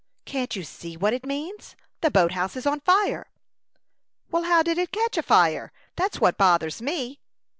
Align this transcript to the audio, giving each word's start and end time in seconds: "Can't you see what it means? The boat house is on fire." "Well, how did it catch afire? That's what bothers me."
"Can't 0.25 0.55
you 0.55 0.63
see 0.63 0.97
what 0.97 1.13
it 1.13 1.27
means? 1.27 1.75
The 2.01 2.09
boat 2.09 2.31
house 2.31 2.55
is 2.55 2.65
on 2.65 2.79
fire." 2.79 3.27
"Well, 4.31 4.45
how 4.45 4.63
did 4.63 4.79
it 4.79 4.91
catch 4.91 5.15
afire? 5.15 5.71
That's 5.95 6.19
what 6.19 6.39
bothers 6.39 6.81
me." 6.81 7.19